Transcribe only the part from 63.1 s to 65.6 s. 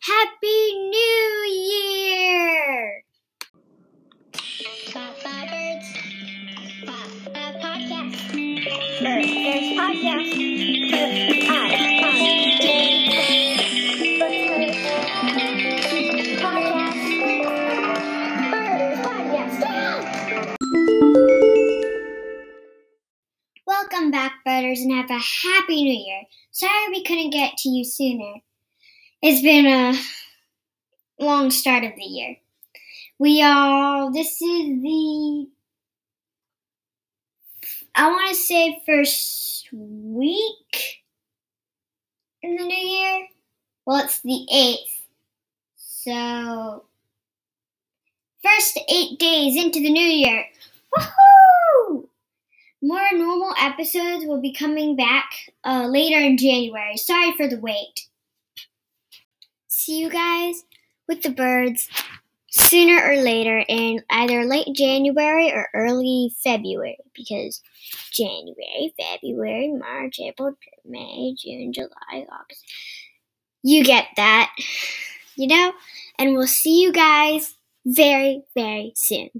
later in either late January